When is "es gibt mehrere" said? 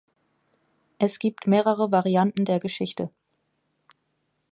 0.97-1.91